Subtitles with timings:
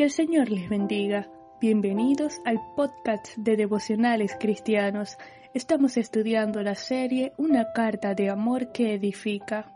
[0.00, 1.28] Que el Señor les bendiga.
[1.60, 5.18] Bienvenidos al podcast de devocionales cristianos.
[5.52, 9.70] Estamos estudiando la serie Una carta de amor que edifica.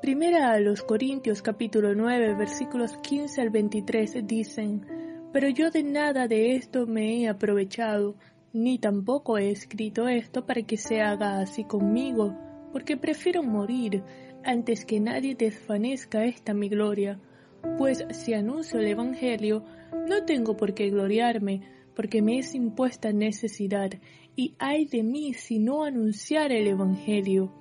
[0.00, 4.86] Primera a los Corintios capítulo 9 versículos 15 al 23 dicen,
[5.32, 8.16] Pero yo de nada de esto me he aprovechado,
[8.52, 12.36] ni tampoco he escrito esto para que se haga así conmigo,
[12.72, 14.02] porque prefiero morir
[14.42, 17.20] antes que nadie desvanezca esta mi gloria.
[17.78, 19.64] Pues si anuncio el Evangelio,
[20.08, 21.62] no tengo por qué gloriarme,
[21.94, 23.90] porque me es impuesta necesidad,
[24.36, 27.52] y ay de mí si no anunciar el Evangelio.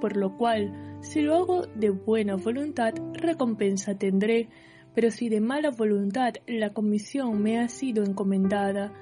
[0.00, 4.48] Por lo cual, si lo hago de buena voluntad, recompensa tendré,
[4.94, 8.92] pero si de mala voluntad la comisión me ha sido encomendada,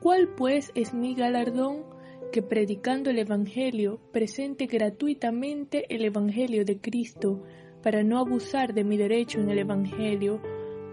[0.00, 1.94] ¿cuál pues es mi galardón?
[2.34, 7.44] que predicando el Evangelio presente gratuitamente el Evangelio de Cristo,
[7.84, 10.40] para no abusar de mi derecho en el Evangelio,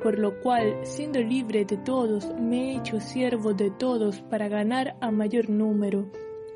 [0.04, 4.98] por lo cual, siendo libre de todos, me he hecho siervo de todos para ganar
[5.00, 6.12] a mayor número.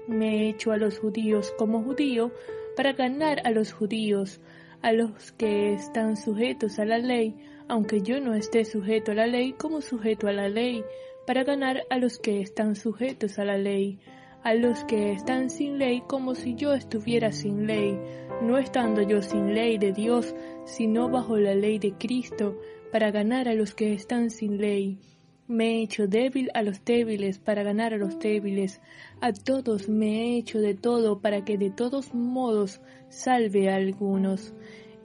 [0.08, 2.34] Me he hecho a los judíos como judío
[2.76, 4.42] para ganar a los judíos,
[4.82, 7.38] a los que están sujetos a la ley,
[7.70, 10.84] aunque yo no esté sujeto a la ley como sujeto a la ley,
[11.26, 14.00] para ganar a los que están sujetos a la ley
[14.46, 18.00] a los que están sin ley como si yo estuviera sin ley,
[18.44, 22.56] no estando yo sin ley de Dios, sino bajo la ley de Cristo,
[22.92, 25.00] para ganar a los que están sin ley.
[25.48, 28.82] Me he hecho débil a los débiles para ganar a los débiles.
[29.20, 34.54] A todos me he hecho de todo para que de todos modos salve a algunos.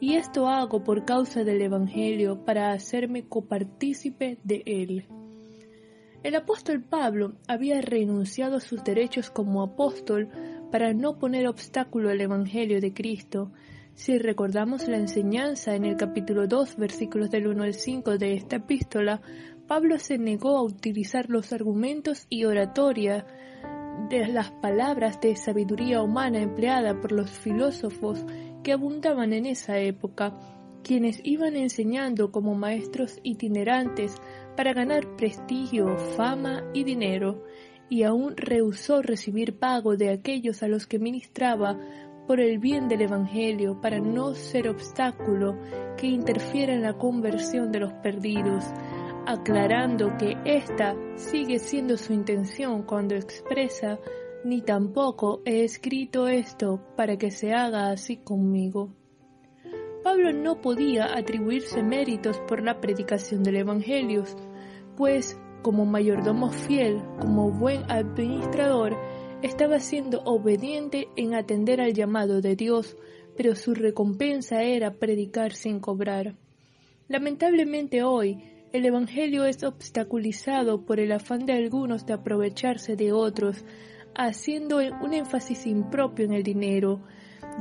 [0.01, 5.07] Y esto hago por causa del Evangelio, para hacerme copartícipe de él.
[6.23, 10.29] El apóstol Pablo había renunciado a sus derechos como apóstol
[10.71, 13.53] para no poner obstáculo al Evangelio de Cristo.
[13.95, 18.57] Si recordamos la enseñanza en el capítulo 2, versículos del 1 al 5 de esta
[18.57, 19.23] epístola,
[19.67, 23.25] Pablo se negó a utilizar los argumentos y oratoria
[24.11, 28.27] de las palabras de sabiduría humana empleada por los filósofos
[28.63, 30.39] que abundaban en esa época,
[30.83, 34.17] quienes iban enseñando como maestros itinerantes
[34.57, 37.45] para ganar prestigio, fama y dinero,
[37.89, 41.79] y aún rehusó recibir pago de aquellos a los que ministraba
[42.27, 45.59] por el bien del Evangelio, para no ser obstáculo
[45.97, 48.65] que interfiera en la conversión de los perdidos,
[49.27, 53.99] aclarando que ésta sigue siendo su intención cuando expresa
[54.45, 59.00] ni tampoco he escrito esto para que se haga así conmigo.
[60.03, 64.25] Pablo no podía atribuirse méritos por la predicación del Evangelio,
[64.97, 68.97] pues como mayordomo fiel, como buen administrador,
[69.43, 72.97] estaba siendo obediente en atender al llamado de Dios,
[73.37, 76.35] pero su recompensa era predicar sin cobrar.
[77.09, 78.39] Lamentablemente hoy,
[78.73, 83.65] el Evangelio es obstaculizado por el afán de algunos de aprovecharse de otros,
[84.15, 87.01] haciendo un énfasis impropio en el dinero,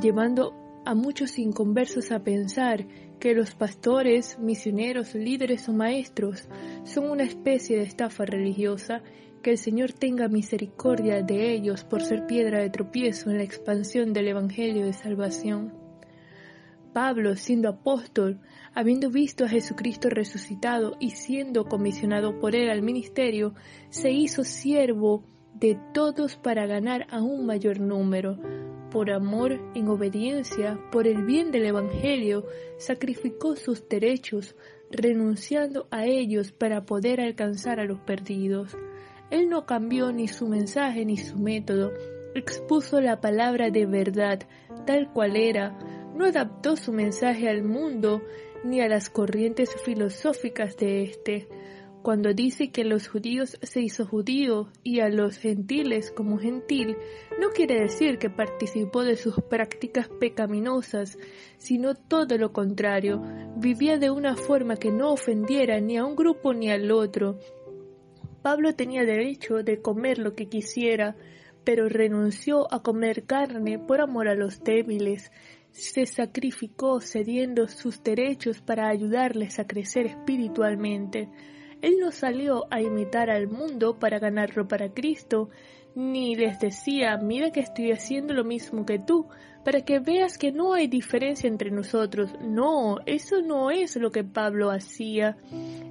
[0.02, 2.88] llevando a muchos inconversos a pensar
[3.20, 6.48] que los pastores, misioneros, líderes o maestros
[6.84, 9.04] son una especie de estafa religiosa,
[9.44, 14.14] que el Señor tenga misericordia de ellos por ser piedra de tropiezo en la expansión
[14.14, 15.76] del Evangelio de salvación.
[16.92, 18.42] Pablo, siendo apóstol,
[18.74, 23.54] habiendo visto a Jesucristo resucitado y siendo comisionado por él al ministerio,
[23.92, 25.24] se hizo siervo
[25.54, 28.38] de todos para ganar a un mayor número,
[28.90, 32.46] por amor, en obediencia, por el bien del Evangelio,
[32.78, 34.56] sacrificó sus derechos,
[34.90, 38.76] renunciando a ellos para poder alcanzar a los perdidos.
[39.30, 41.92] Él no cambió ni su mensaje ni su método,
[42.34, 44.40] expuso la palabra de verdad
[44.86, 45.78] tal cual era,
[46.16, 48.22] no adaptó su mensaje al mundo
[48.64, 51.48] ni a las corrientes filosóficas de éste,
[52.02, 56.96] cuando dice que los judíos se hizo judío y a los gentiles como gentil,
[57.40, 61.18] no quiere decir que participó de sus prácticas pecaminosas,
[61.58, 63.22] sino todo lo contrario,
[63.58, 67.38] vivía de una forma que no ofendiera ni a un grupo ni al otro.
[68.41, 71.16] Pablo tenía derecho de comer lo que quisiera,
[71.64, 75.32] pero renunció a comer carne por amor a los débiles,
[75.72, 81.29] se sacrificó cediendo sus derechos para ayudarles a crecer espiritualmente.
[81.81, 85.49] Él no salió a imitar al mundo para ganarlo para Cristo,
[85.96, 89.28] ni les decía, mira que estoy haciendo lo mismo que tú,
[89.64, 92.31] para que veas que no hay diferencia entre nosotros.
[92.41, 95.37] No, eso no es lo que Pablo hacía.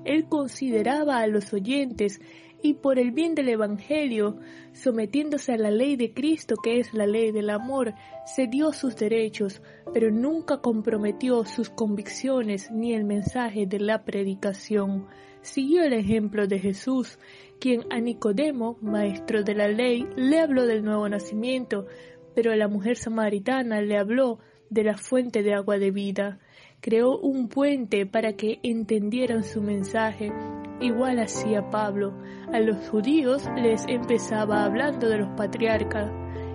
[0.04, 2.20] Él consideraba a los oyentes
[2.62, 4.36] y por el bien del Evangelio,
[4.72, 7.94] sometiéndose a la ley de Cristo que es la ley del amor,
[8.26, 9.62] cedió sus derechos,
[9.92, 15.06] pero nunca comprometió sus convicciones ni el mensaje de la predicación.
[15.40, 17.18] Siguió el ejemplo de Jesús,
[17.60, 21.86] quien a Nicodemo, maestro de la ley, le habló del nuevo nacimiento,
[22.34, 26.38] pero a la mujer samaritana le habló de la fuente de agua de vida.
[26.80, 30.32] Creó un puente para que entendieran su mensaje.
[30.80, 32.12] Igual hacía Pablo.
[32.52, 36.10] A los judíos les empezaba hablando de los patriarcas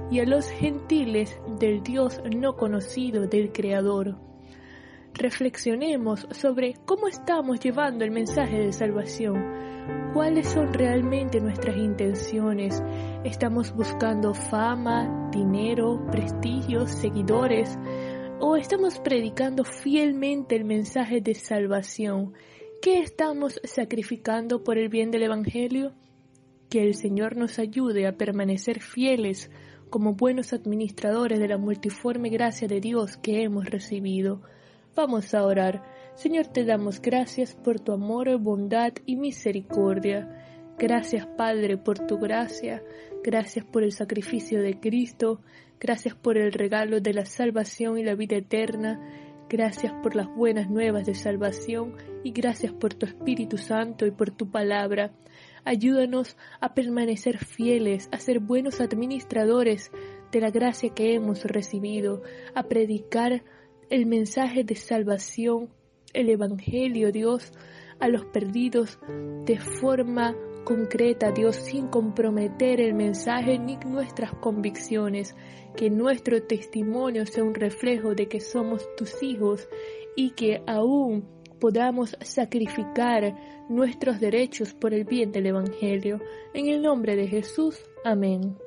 [0.10, 4.16] y a los gentiles del Dios no conocido del Creador.
[5.14, 9.64] Reflexionemos sobre cómo estamos llevando el mensaje de salvación.
[10.14, 12.81] ¿Cuáles son realmente nuestras intenciones?
[13.24, 17.78] ¿Estamos buscando fama, dinero, prestigio, seguidores?
[18.40, 22.34] ¿O estamos predicando fielmente el mensaje de salvación?
[22.83, 25.94] ¿Qué estamos sacrificando por el bien del Evangelio?
[26.69, 29.50] Que el Señor nos ayude a permanecer fieles
[29.89, 34.41] como buenos administradores de la multiforme gracia de Dios que hemos recibido.
[34.97, 35.81] Vamos a orar.
[36.15, 40.27] Señor, te damos gracias por tu amor, bondad y misericordia.
[40.77, 42.83] Gracias, Padre, por tu gracia.
[43.24, 45.39] Gracias por el sacrificio de Cristo.
[45.79, 49.00] Gracias por el regalo de la salvación y la vida eterna.
[49.50, 54.31] Gracias por las buenas nuevas de salvación y gracias por tu Espíritu Santo y por
[54.31, 55.12] tu palabra.
[55.66, 59.92] Ayúdanos a permanecer fieles, a ser buenos administradores
[60.31, 62.24] de la gracia que hemos recibido,
[62.56, 63.44] a predicar
[63.90, 65.69] el mensaje de salvación,
[66.13, 67.51] el Evangelio, Dios,
[68.00, 69.00] a los perdidos
[69.46, 75.36] de forma concreta, Dios, sin comprometer el mensaje ni nuestras convicciones,
[75.75, 79.68] que nuestro testimonio sea un reflejo de que somos tus hijos
[80.15, 81.27] y que aún
[81.60, 83.36] podamos sacrificar
[83.69, 86.19] nuestros derechos por el bien del Evangelio.
[86.54, 87.80] En el nombre de Jesús.
[88.04, 88.57] Amén.